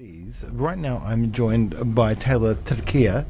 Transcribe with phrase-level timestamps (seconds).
[0.00, 3.26] Right now, I'm joined by Taylor Tirakia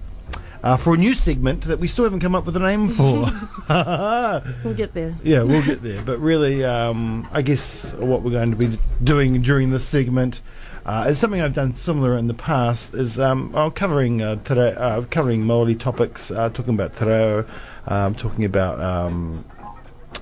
[0.62, 3.28] uh, for a new segment that we still haven't come up with a name for.
[4.64, 5.14] We'll get there.
[5.22, 6.00] yeah, we'll get there.
[6.00, 10.40] But really, um, I guess what we're going to be doing during this segment
[10.86, 12.94] uh, is something I've done similar in the past.
[12.94, 17.44] Is um, I'm covering uh, te uh, covering Maori topics, uh, talking about te reo,
[17.88, 19.44] um, talking about um,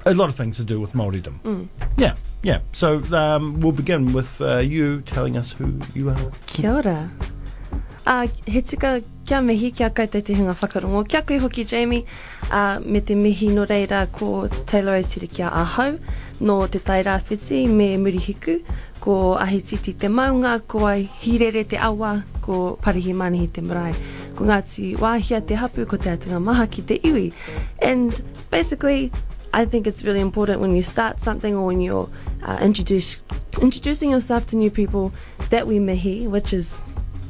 [0.06, 1.68] a lot of things to do with Maoridom.
[1.96, 2.60] Yeah, yeah.
[2.72, 6.32] So um, we'll begin with uh, you telling us who you are.
[6.46, 7.10] Kia ora.
[8.04, 11.08] Uh, he tika kia mihi kia kaitai te hunga whakarongo.
[11.08, 12.04] Kia koe hoki Jamie,
[12.50, 16.00] uh, me te mihi no reira ko Taylor Osiri kia ahau,
[16.40, 18.60] no te Tairāwhiti me murihiku,
[19.00, 23.94] ko ahi titi te maunga, ko ai hirere te awa, ko parihi manihi te marae.
[24.34, 27.32] Ko Ngāti wāhia te hapu, ko te atunga maha ki te iwi.
[27.80, 28.20] And
[28.50, 29.12] basically,
[29.54, 32.08] I think it's really important when you start something or when you're
[32.44, 33.16] uh, introduce,
[33.60, 35.12] introducing yourself to new people
[35.50, 36.80] that we mihi, which is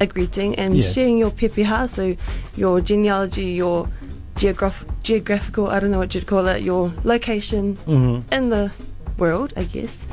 [0.01, 0.93] a greeting, and Yes.
[0.95, 2.17] sharing your pepeha, so
[2.57, 3.89] your genealogy, your
[4.37, 8.33] geograph- geographical, I don't know what you'd call it, your location Mm-hmm.
[8.33, 8.71] in the
[9.19, 10.05] world, I guess,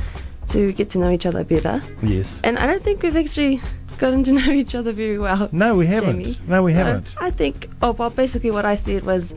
[0.50, 1.82] to get to know each other better.
[2.04, 2.40] Yes.
[2.44, 3.62] And I don't think we've actually
[3.98, 5.50] gotten to know each other very well.
[5.52, 6.22] No, we haven't.
[6.24, 6.38] Jamie.
[6.48, 7.08] No, we haven't.
[7.20, 9.34] I think, oh, well, basically what I said was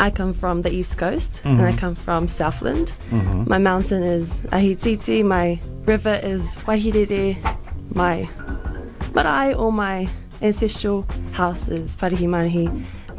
[0.00, 1.78] I come from the East Coast and I Mhm.
[1.78, 2.92] come from Southland.
[3.10, 3.46] Mhm.
[3.46, 7.36] My mountain is Ahititi, my river is Waihirere,
[7.94, 8.26] my
[9.14, 10.08] marae or my
[10.40, 12.68] ancestral house is Parihimanihi.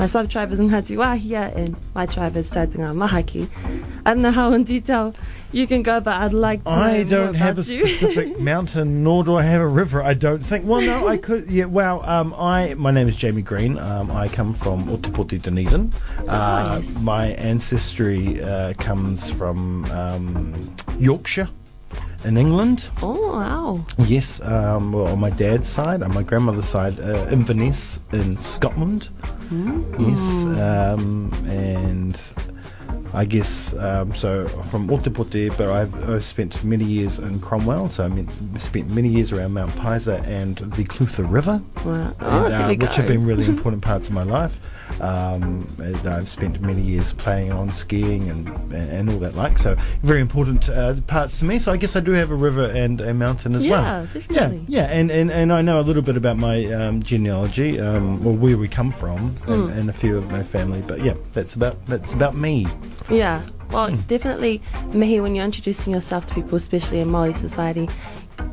[0.02, 3.48] My sub tribe is Ngati Wahia and my tribe is Taitanga Mahaki.
[4.04, 5.14] I don't know how in detail
[5.52, 7.86] you can go, but I'd like to know I don't have a you.
[7.86, 10.02] specific mountain, nor do I have a river.
[10.02, 10.66] I don't think.
[10.66, 11.52] Well, no, I could.
[11.52, 11.66] Yeah.
[11.66, 13.78] Well, um, I my name is Jamie Green.
[13.78, 15.94] Um, I come from Ōtepoti, Dunedin.
[16.28, 17.00] Uh, Nice.
[17.02, 21.48] My ancestry uh, comes from um, Yorkshire,
[22.24, 22.86] in England.
[23.04, 23.86] oh, wow.
[24.00, 24.42] Yes.
[24.42, 29.10] Um, well, on my dad's side, on my grandmother's side, uh, Inverness in Scotland.
[29.52, 30.46] Yes.
[30.58, 32.18] Um, and
[33.14, 38.06] I guess um, so from Ōtepoti, but I've, I've spent many years in Cromwell, so
[38.06, 42.16] I spent many years around Mount Pisa and the Clutha River, Wow.
[42.22, 44.60] Oh, and, uh, which have been really important parts of my life.
[45.00, 45.66] Um,
[46.06, 50.68] I've spent many years playing on skiing and, and, all that like, so very important
[50.70, 51.60] uh, parts to me.
[51.60, 53.82] So I guess I do have a river and a mountain as well.
[53.82, 54.66] Yeah, definitely.
[54.68, 58.26] Yeah, yeah, and, and, and I know a little bit about my um, genealogy, um,
[58.26, 59.78] or where we come from, and, Mm.
[59.78, 60.82] and a few of my family.
[60.88, 62.68] But yeah, that's about that's about me.
[63.10, 63.42] Yeah,
[63.72, 64.02] well, Hmm.
[64.08, 64.62] definitely,
[64.94, 67.90] mihi, when you're introducing yourself to people, especially in Maori society,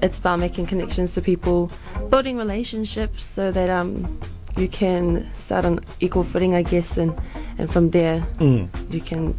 [0.03, 1.70] it's about making connections to people,
[2.10, 4.06] building relationships so that um
[4.56, 7.12] you can start on equal footing, I guess, and
[7.59, 8.69] and from there Mm.
[8.91, 9.34] you can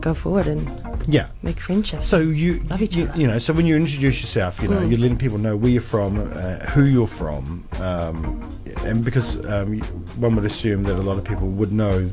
[0.00, 0.68] go forward and
[1.08, 1.26] Yeah.
[1.42, 2.08] make friendships.
[2.08, 3.18] So you, Love each you, other.
[3.20, 4.90] you know, so when you introduce yourself, you know, Mm.
[4.90, 8.40] you're letting people know where you're from, uh, who you're from, um,
[8.84, 9.78] and because um,
[10.18, 12.10] one would assume that a lot of people would know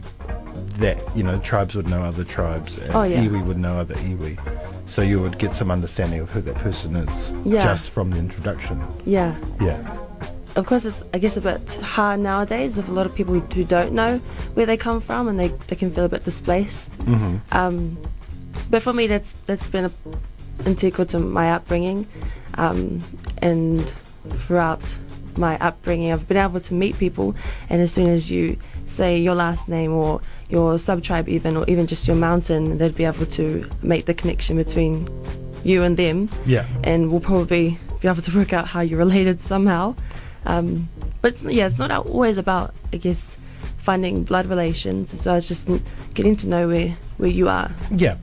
[0.79, 3.23] that, you know, tribes would know other tribes, and Oh, yeah.
[3.23, 4.37] iwi would know other iwi.
[4.85, 7.63] So you would get some understanding of who that person is Yeah.
[7.63, 8.81] just from the introduction.
[9.05, 9.77] yeah, Yeah.
[10.55, 13.63] of course, it's I guess a bit hard nowadays with a lot of people who
[13.63, 14.19] don't know
[14.55, 16.93] where they come from and they they can feel a bit displaced.
[17.05, 17.97] hmm Um,
[18.69, 19.91] but for me, that's that's been a,
[20.65, 22.05] integral to my upbringing,
[22.55, 23.01] um,
[23.41, 23.91] and
[24.45, 24.81] throughout
[25.37, 27.35] my upbringing, I've been able to meet people,
[27.69, 28.57] and as soon as you
[28.87, 32.95] say your last name or your sub tribe, even or even just your mountain, they'd
[32.95, 35.07] be able to make the connection between
[35.63, 36.65] you and them, Yeah.
[36.83, 39.95] and we'll probably be able to work out how you're related somehow.
[40.45, 40.89] Um,
[41.21, 43.37] but it's, yeah, it's not always about, I guess,
[43.77, 45.69] finding blood relations as well as just
[46.13, 47.71] getting to know where, where you are.
[47.91, 48.17] Yeah.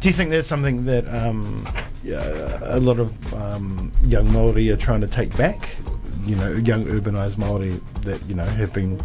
[0.00, 1.66] Do you think there's something that um,
[2.02, 5.76] yeah, a lot of um, young Maori are trying to take back?
[6.24, 9.00] You know, young urbanised Maori that you know have been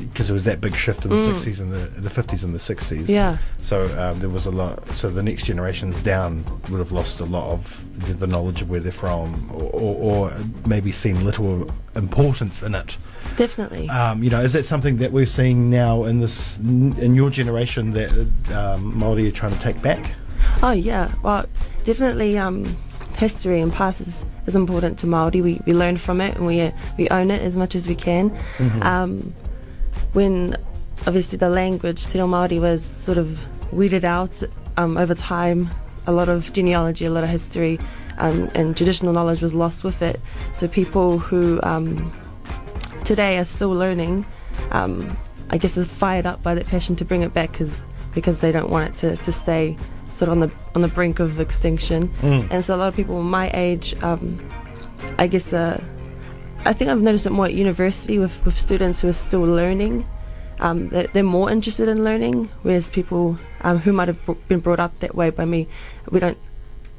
[0.00, 1.34] because there was that big shift in the Mm.
[1.34, 3.08] 60s and the the 50s and the 60s.
[3.08, 3.38] Yeah.
[3.62, 4.86] So um, there was a lot.
[4.94, 8.68] So the next generations down would have lost a lot of the, the knowledge of
[8.70, 9.94] where they're from, or, or,
[10.30, 10.32] or
[10.66, 12.96] maybe seen little importance in it.
[13.36, 13.88] Definitely.
[13.88, 17.92] Um, you know, is that something that we're seeing now in this in your generation
[17.92, 18.10] that
[18.54, 20.12] um, Maori are trying to take back?
[20.62, 21.44] oh yeah, well,
[21.84, 22.38] definitely.
[22.38, 22.76] Um,
[23.16, 25.40] history and past is, is important to Maori.
[25.40, 28.30] We we learn from it and we we own it as much as we can.
[28.58, 28.84] Mhm.
[28.84, 29.34] Um,
[30.16, 30.56] when
[31.06, 33.38] obviously the language Te Reo Maori was sort of
[33.70, 34.42] weeded out
[34.78, 35.68] um, over time,
[36.06, 37.78] a lot of genealogy, a lot of history,
[38.16, 40.18] um, and traditional knowledge was lost with it.
[40.54, 42.10] So people who um,
[43.04, 44.24] today are still learning,
[44.70, 45.18] um,
[45.50, 47.76] I guess, are fired up by that passion to bring it back because
[48.14, 49.76] because they don't want it to, to stay
[50.14, 52.08] sort of on the on the brink of extinction.
[52.22, 52.48] Mm.
[52.50, 54.40] And so a lot of people my age um,
[55.18, 55.78] I guess uh,
[56.66, 60.04] I think I've noticed it more at university with, with students who are still learning.
[60.58, 64.18] Um, they're, they're more interested in learning, whereas people um, who might have
[64.48, 65.68] been brought up that way by me,
[66.10, 66.38] we don't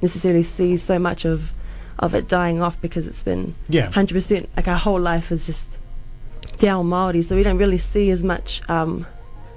[0.01, 1.51] necessarily see so much of
[1.99, 3.89] of it dying off because it's been Yeah.
[3.91, 5.67] 100% like our whole life is just
[6.61, 9.07] ao Māori, so we don't really see as much um,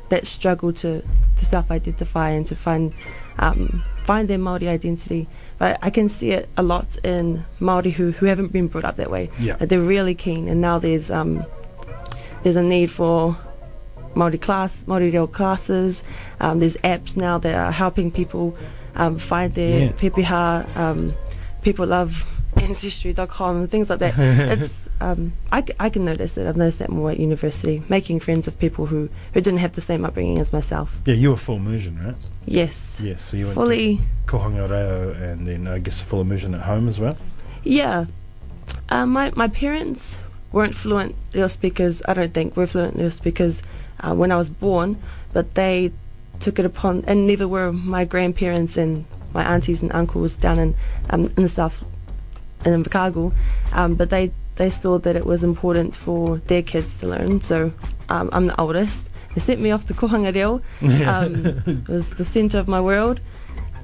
[0.08, 1.02] that struggle to,
[1.36, 2.94] to self-identify and to find
[3.40, 5.26] um, find their Māori identity.
[5.58, 8.96] But I can see it a lot in Māori who, who haven't been brought up
[8.96, 9.30] that way.
[9.40, 9.56] Yeah.
[9.56, 11.44] That they're really keen, and now there's um,
[12.42, 13.36] there's a need for
[14.14, 16.02] Māori class, Māori reo classes.
[16.40, 18.56] Um, there's apps now that are helping people
[18.94, 19.92] um, find their Yeah.
[19.92, 20.76] pepeha.
[20.76, 21.14] Um,
[21.62, 22.24] people love
[22.56, 24.14] ancestry.com and things like that.
[24.18, 26.46] it's um, I, I can notice it.
[26.46, 29.80] I've noticed that more at university, making friends with people who, who didn't have the
[29.80, 30.94] same upbringing as myself.
[31.06, 32.14] Yeah, you were full immersion, right?
[32.50, 33.98] Yes, Yes, so you went fully.
[33.98, 37.16] to Kohanga Reo and then I guess full immersion at home as well.
[37.62, 38.06] Yeah.
[38.88, 40.16] Uh, my, my parents
[40.50, 43.62] weren't fluent Reo speakers, I don't think, were fluent Reo speakers
[44.00, 45.00] uh, when I was born,
[45.32, 45.92] but they
[46.40, 50.74] took it upon, and neither were my grandparents and my aunties and uncles down in,
[51.10, 51.84] um, in the south,
[52.64, 53.32] in Invercargill,
[53.74, 57.72] um, but they, they saw that it was important for their kids to learn, so
[58.08, 59.06] um, I'm the oldest.
[59.34, 60.60] They sent me off to Kohanga Reo,
[61.08, 63.20] um, it was the centre of my world,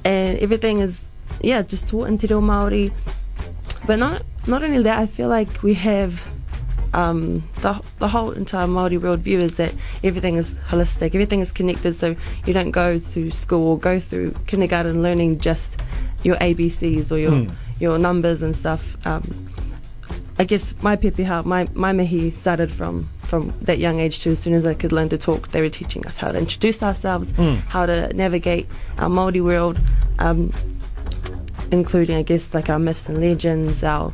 [0.04, 1.08] and everything is,
[1.40, 2.92] yeah, just taught in Te Reo Māori,
[3.86, 6.20] but not not only that, I feel like we have
[6.94, 9.72] um, the the whole entire Maori worldview is that
[10.02, 11.94] everything is holistic, everything is connected.
[11.96, 12.16] So
[12.46, 15.80] you don't go to school or go through kindergarten learning just
[16.24, 17.50] your ABCs or your Mm.
[17.80, 18.96] your numbers and stuff.
[19.06, 19.22] Um,
[20.38, 24.30] I guess my pepeha, my my mihi started from from that young age too.
[24.32, 26.82] As soon as I could learn to talk, they were teaching us how to introduce
[26.82, 27.56] ourselves, Mm.
[27.68, 28.66] how to navigate
[28.98, 29.78] our Maori world.
[30.18, 30.52] Um,
[31.72, 34.12] including I guess like our myths and legends, our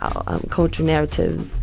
[0.00, 1.60] our um, cultural narratives.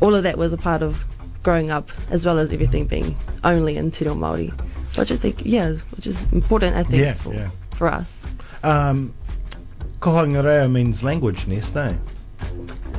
[0.00, 1.04] All of that was a part of
[1.42, 4.52] growing up, as well as everything being only in Te Reo Māori,
[4.96, 6.76] which I think yeah, which is important.
[6.76, 7.50] I think Yeah, for yeah.
[7.76, 8.22] for us.
[8.62, 9.12] Um,
[10.00, 11.92] Kohanga Reo means language nest, eh?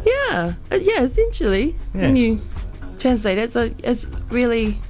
[0.06, 1.02] Yeah, uh, yeah.
[1.04, 2.40] Essentially, when you
[3.06, 4.82] translate it, so it's really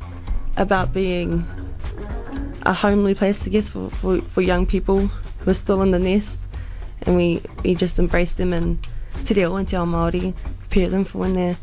[0.55, 1.45] about being
[2.61, 5.07] a homely place, I guess, for, for, for young people
[5.39, 6.39] who are still in the nest,
[7.01, 8.79] and we, we just embrace them and
[9.25, 11.57] te reo and te ao Māori, prepare them for when they're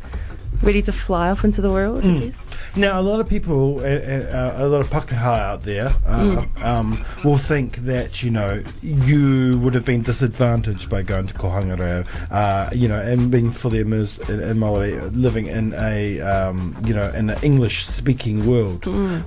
[0.62, 2.48] ready to fly off into the world, I guess.
[2.74, 7.04] Now, a lot of people, uh, uh, a lot of Pākehā out there, uh, um,
[7.22, 12.04] will think that you know you would have been disadvantaged by going to Kohanga Reo,
[12.30, 16.94] uh, you know, and being fully immersed in, in Maori, living in a um, you
[16.94, 18.84] know in an English-speaking world.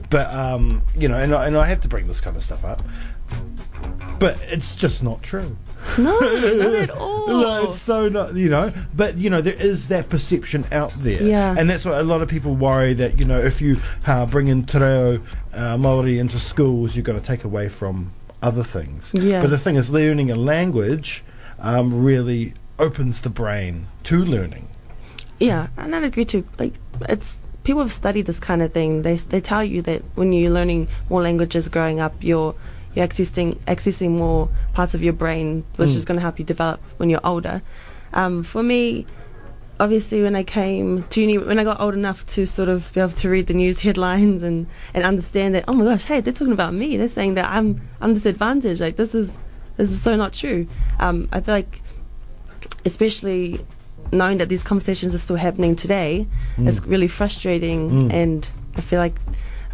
[0.10, 2.66] But um, you know, and I, and I have to bring this kind of stuff
[2.66, 2.82] up,
[4.18, 5.56] but it's just not true.
[5.98, 7.28] No, not at all.
[7.28, 11.22] No, it's so not, you know, but you know, there is that perception out there,
[11.22, 11.56] Yeah.
[11.58, 13.78] and that's why a lot of people worry that you know, if you
[14.08, 15.22] uh, bring in te reo
[15.54, 18.12] uh, Maori into schools, you're going to take away from
[18.42, 19.12] other things.
[19.14, 19.42] Yeah.
[19.42, 21.24] But the thing is, learning a language
[21.60, 24.68] um, really opens the brain to learning.
[25.40, 26.46] Yeah, and I'd agree too.
[26.60, 26.74] Like,
[27.10, 29.02] it's people have studied this kind of thing.
[29.04, 32.54] They they tell you that when you're learning more languages growing up, you're
[32.96, 35.96] you're accessing accessing more parts of your brain, which Mm.
[35.98, 37.62] is going to help you develop when you're older.
[38.14, 39.06] Um, for me,
[39.80, 43.02] obviously, when I came to uni, when I got old enough to sort of be
[43.02, 46.34] able to read the news headlines and and understand that, oh my gosh, hey, they're
[46.34, 46.96] talking about me.
[46.98, 48.80] They're saying that I'm I'm disadvantaged.
[48.82, 49.38] Like this is
[49.78, 50.68] this is so not true.
[51.00, 51.82] Um, I feel like
[52.86, 53.60] especially
[54.12, 56.28] knowing that these conversations are still happening today,
[56.60, 57.90] it's really frustrating.
[58.10, 58.14] Mm.
[58.14, 59.16] And I feel like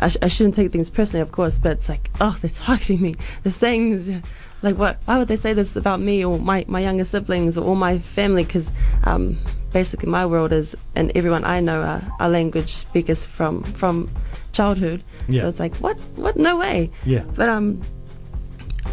[0.02, 3.02] I, sh- I shouldn't take things personally, of course, but it's like, oh, they're targeting
[3.02, 3.16] me.
[3.44, 4.24] They're saying,
[4.62, 4.98] like, what?
[5.06, 8.00] Why would they say this about me or my, my younger siblings or all my
[8.00, 8.44] family?
[8.44, 8.68] Because
[9.04, 9.38] um,
[9.72, 14.10] basically, my world is, and everyone I know are, are language speakers from from
[14.54, 15.04] childhood.
[15.28, 15.44] Yeah.
[15.44, 15.98] So it's like, what?
[16.16, 16.36] What?
[16.36, 16.90] No way.
[17.06, 17.24] Yeah.
[17.36, 17.82] But um,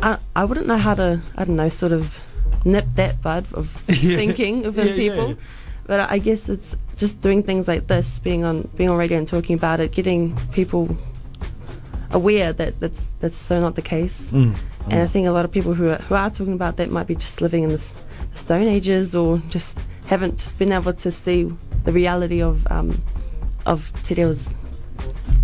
[0.03, 2.21] I I wouldn't know how to I don't know sort of
[2.65, 4.17] nip that bud of Yeah.
[4.17, 5.29] thinking within Yeah, yeah, people.
[5.31, 5.35] yeah.
[5.89, 9.27] But I guess it's just doing things like this, being on being on radio and
[9.27, 10.97] talking about it, getting people
[12.11, 14.31] aware that that's that's so not the case.
[14.31, 14.55] Mm.
[14.91, 17.07] And I think a lot of people who are, who are talking about that might
[17.07, 17.91] be just living in this,
[18.33, 21.51] the Stone Ages or just haven't been able to see
[21.85, 23.03] the reality of um,
[23.65, 24.55] of Te Reo's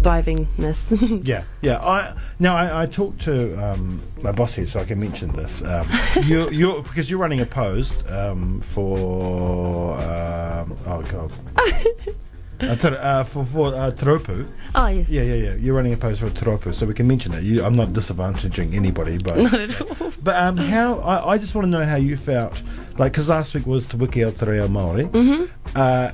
[0.05, 1.25] thrivingness.
[1.25, 1.79] Yeah, yeah.
[1.79, 5.63] I now I, I talked to um, my boss here, so I can mention this.
[5.63, 5.89] Um,
[6.25, 11.33] you, you're because you're running a post um, for um, oh god,
[12.61, 14.47] Uh, ter, uh, for for uh, Te Rōpū.
[14.77, 15.09] Oh yes.
[15.09, 15.55] Yeah, yeah, yeah.
[15.55, 17.43] You're running a post for Te Rōpū, so we can mention it.
[17.43, 20.13] You, I'm not disadvantaging anybody, but Not at all.
[20.23, 22.63] but um, how I, I just want to know how you felt,
[22.97, 25.11] like because last week was Te Wiki o Te Reo Māori.
[25.11, 25.51] Mhm.
[25.75, 26.13] Uh,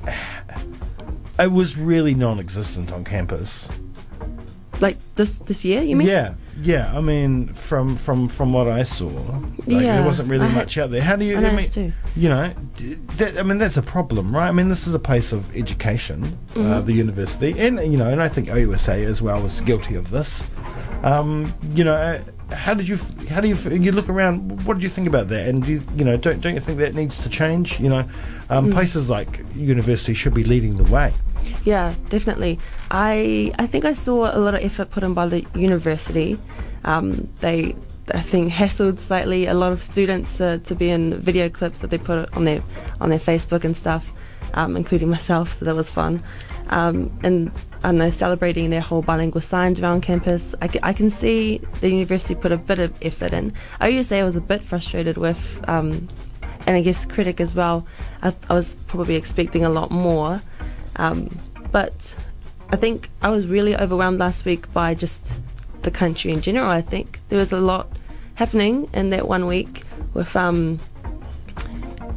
[1.41, 3.69] it was really non-existent on campus.
[4.81, 6.09] Like this this year, you mean?
[6.09, 6.97] Yeah, yeah.
[6.97, 9.09] I mean, from from from what I saw,
[9.67, 11.03] like, there wasn't really I much out there.
[11.03, 11.37] How do you?
[11.37, 11.93] I I, mean, too.
[12.17, 12.51] you know,
[13.19, 14.49] that, I mean, that's a problem, right?
[14.49, 16.87] I mean, this is a place of education, uh, Mhm.
[16.87, 20.45] the university, and you know, and I think OUSA as well was guilty of this.
[21.03, 22.99] Um, you know, uh, how did you?
[23.29, 23.57] How do you?
[23.71, 24.65] You look around.
[24.67, 25.49] What did you think about that?
[25.49, 27.79] And do you, you know, don't don't you think that needs to change?
[27.81, 28.05] You know,
[28.51, 28.73] um, Mm.
[28.73, 31.13] places like university should be leading the way.
[31.65, 32.59] Yeah, definitely.
[32.91, 36.39] I I think I saw a lot of effort put in by the university.
[36.85, 37.75] Um, they
[38.13, 41.91] I think hassled slightly a lot of students uh, to be in video clips that
[41.91, 42.61] they put on their
[43.01, 44.13] on their Facebook and stuff,
[44.55, 45.59] um, including myself.
[45.59, 46.23] So that was fun.
[46.71, 47.11] Um,
[47.83, 50.55] and don't celebrating their whole bilingual signs around campus.
[50.61, 53.53] I, I can see the university put a bit of effort in.
[53.81, 56.09] I used to say I was a bit frustrated with, um,
[56.67, 57.87] and I guess critic as well.
[58.23, 60.43] I, I was probably expecting a lot more.
[60.97, 61.35] Um,
[61.73, 62.15] but
[62.71, 65.23] I think I was really overwhelmed last week by just
[65.83, 66.69] the country in general.
[66.69, 67.89] I think there was a lot
[68.35, 69.83] happening in that one week
[70.13, 70.79] with, um,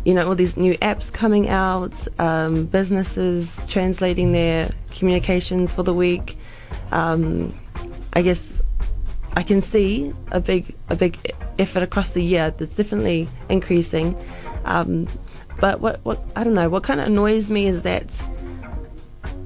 [0.04, 5.94] you know, all these new apps coming out, um, businesses translating their communications for the
[5.94, 6.38] week.
[6.92, 7.54] Um,
[8.14, 8.62] I guess
[9.36, 14.16] I can see a big a big effort across the year that's definitely increasing.
[14.66, 15.08] Um,
[15.60, 18.08] but what what I don't know what kind of annoys me is that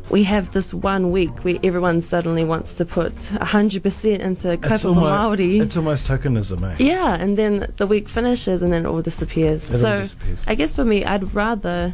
[0.10, 5.62] we have this one week where everyone suddenly wants to put 100% into Kaupapa Māori.
[5.62, 6.76] it's almost tokenism, eh?
[6.80, 9.70] Yeah, and then the week finishes and then it all disappears.
[9.70, 10.44] It all so disappears.
[10.48, 11.94] I guess for me, I'd rather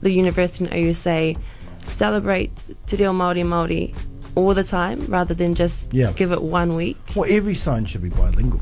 [0.00, 1.38] the university and OUSA
[1.86, 2.50] celebrate
[2.86, 3.94] Te Reo Māori Māori
[4.34, 6.12] all the time rather than just Yeah.
[6.12, 6.96] give it one week.
[7.14, 8.60] Well, every sign should be bilingual.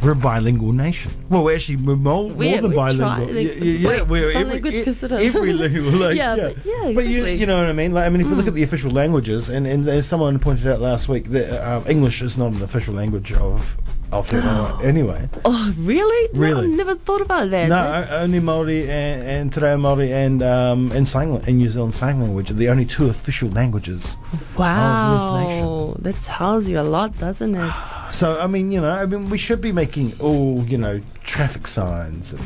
[0.00, 1.10] We're a bilingual nation.
[1.28, 3.26] Well, we're actually we're more, We- more than bilingual.
[3.26, 5.20] try- yeah, yeah, yeah, we're every, language e- considered.
[5.20, 5.90] every lingual.
[5.98, 7.92] Like, Yeah, yeah, but- yeah, But you, you know what I mean?
[7.92, 10.68] Like, I mean, if you look at the official languages, and, and as someone pointed
[10.68, 13.76] out last week, that uh, English is not an official language of
[14.12, 15.28] Aotearoa anyway.
[15.44, 16.32] Oh, really?
[16.32, 16.64] No, Really?
[16.66, 17.68] I never thought about that.
[17.68, 21.94] No, That's- only Maori and, and Te Reo Maori and um, and and New Zealand
[21.94, 24.16] Sign Language are the only two official languages.
[24.56, 27.72] Wow, that tells you a lot, doesn't it?
[28.10, 31.68] So I mean, you know, I mean, we should be making all you know traffic
[31.68, 32.42] signs and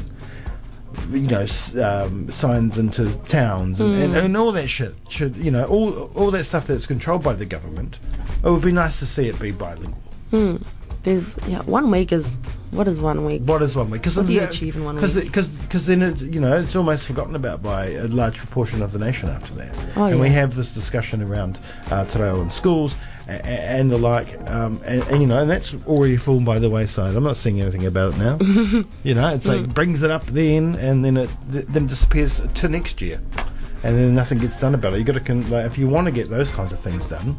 [1.10, 1.46] you know
[1.82, 4.94] um, signs into towns and, and, and all that shit.
[5.08, 7.98] Should you know all all that stuff that's controlled by the government?
[8.44, 9.96] It would be nice to see it be bilingual.
[10.30, 10.56] Hmm.
[11.02, 12.38] There's yeah, one week is
[12.70, 13.42] what is one week?
[13.42, 14.02] What is one week?
[14.02, 15.24] Because What do you achieve in one week?
[15.24, 18.98] Because then it, you know it's almost forgotten about by a large proportion of the
[19.00, 19.74] nation after that.
[19.96, 21.58] Oh, and we have this discussion around
[21.90, 22.94] uh, te reo in schools
[23.26, 26.70] and, and the like, um, and, and you know, and that's already fallen by the
[26.70, 27.16] wayside.
[27.16, 28.38] I'm not seeing anything about it now.
[29.02, 29.62] you know, it's Mm.
[29.66, 33.20] like brings it up then, and then it th- then disappears to next year,
[33.82, 34.98] and then nothing gets done about it.
[34.98, 37.36] You got to con- like, if you want to get those kinds of things done.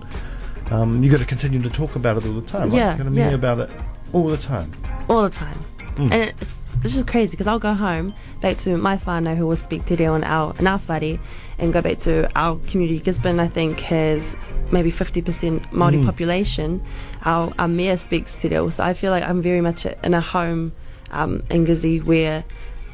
[0.74, 2.72] Um, you got to continue to talk about it all the time.
[2.72, 3.30] Yeah, like, you got to yeah.
[3.30, 3.70] about it
[4.12, 4.74] all the time.
[5.08, 5.60] all the time.
[5.96, 6.12] Mm.
[6.12, 9.56] And it's, it's just crazy because I'll go home back to my whānau who will
[9.56, 11.20] speak te reo in our, in our whare
[11.60, 13.00] and go back to our community.
[13.00, 14.36] Gisborne, I think, has
[14.72, 16.06] maybe 50% Māori Mm.
[16.06, 16.84] population.
[17.24, 20.22] Our, our mayor speaks te reo, so I feel like I'm very much in a
[20.22, 20.72] home
[21.12, 22.44] um, in Gizzy where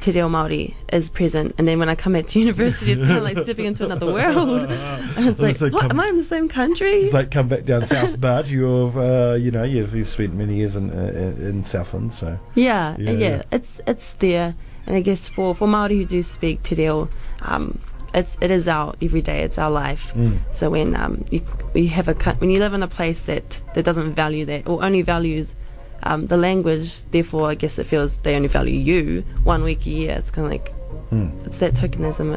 [0.00, 1.54] te reo Māori is present.
[1.58, 4.06] And then when I come back to university, it's kind of like stepping into another
[4.12, 4.62] world.
[4.62, 4.70] And
[5.28, 7.02] it's like, like what, come- am I in the same country?
[7.02, 8.48] It's like come back down South Bud.
[8.48, 12.96] You've uh, you know you've, you've spent many years in uh, in Southland, so Yeah,
[12.98, 13.42] Yeah, yeah, yeah.
[13.52, 14.54] It's it's there,
[14.86, 17.08] and I guess for for Maori who do speak te reo,
[17.42, 17.78] um,
[18.14, 19.42] it's it is our everyday.
[19.42, 20.12] It's our life.
[20.14, 20.38] Mm.
[20.52, 21.42] So when um you
[21.74, 24.82] we have a when you live in a place that that doesn't value that or
[24.82, 25.54] only values
[26.02, 29.90] um, the language, therefore I guess it feels they only value you one week a
[29.90, 30.12] year.
[30.18, 30.72] It's kind of like
[31.12, 31.46] Mm.
[31.46, 32.36] it's that tokenism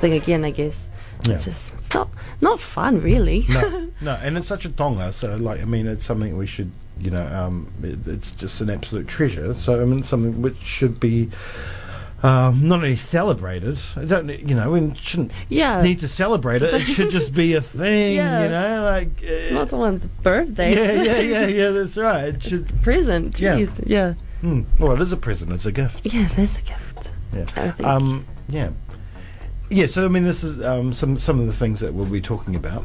[0.00, 0.44] thing again.
[0.44, 0.88] I guess
[1.24, 1.34] Yeah.
[1.34, 2.08] it's just it's not
[2.40, 3.44] not fun really.
[3.48, 5.12] no, no, and it's such a taonga.
[5.12, 8.68] So like I mean, it's something we should you know um, it, it's just an
[8.70, 9.54] absolute treasure.
[9.54, 11.28] So I mean, something which should be.
[12.22, 16.74] Um, not only celebrated, I don't, you know, we shouldn't yeah, need to celebrate it.
[16.74, 18.42] It should just be a thing, Yeah.
[18.42, 20.74] you know, like it's uh, not someone's birthday.
[20.74, 21.70] yeah, yeah, yeah, yeah.
[21.70, 22.34] That's right.
[22.34, 22.82] It should.
[22.82, 23.40] Present.
[23.40, 23.56] Yeah.
[23.56, 23.84] Jeez.
[23.86, 24.14] Yeah.
[24.42, 24.62] Hmm.
[24.78, 25.50] Well, it is a present.
[25.52, 26.04] It's a gift.
[26.04, 27.12] Yeah, it is a gift.
[27.34, 27.72] Yeah.
[27.82, 28.70] Um, yeah.
[29.70, 32.20] Yeah, so I mean, this is um, some some of the things that we'll be
[32.20, 32.84] talking about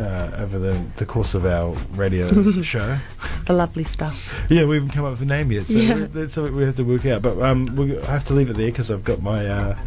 [0.00, 2.30] uh, over the, the course of our radio
[2.62, 2.98] show.
[3.46, 4.16] the lovely stuff.
[4.48, 5.94] Yeah, we haven't come up with a name yet, so Yeah.
[5.94, 7.22] we- that's something we have to work out.
[7.22, 9.78] But um, we I have to leave it there because I've got my uh,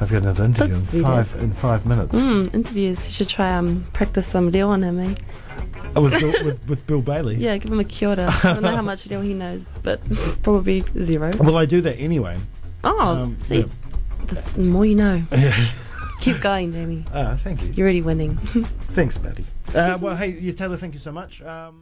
[0.00, 2.12] I've got another interview in sweet, five in five minutes.
[2.14, 3.04] Mm, interviews.
[3.06, 5.14] You should try um practice some reo on him, eh?
[5.94, 7.36] Oh, with, Bill, with, with Bill Bailey.
[7.36, 8.34] Yeah, give him a kia ora.
[8.44, 10.00] I don't know how much reo he knows, but
[10.42, 11.30] probably zero.
[11.38, 12.38] Well, I do that anyway.
[12.82, 14.40] Oh, Um, see, yeah.
[14.54, 15.22] the more you know.
[16.20, 17.04] Keep going, Jamie.
[17.12, 17.72] Ah, thank you.
[17.72, 18.36] You're already winning.
[18.94, 19.44] Thanks, Betty.
[19.74, 21.40] Uh, well, hey, Taylor, thank you so much.
[21.40, 21.80] Um,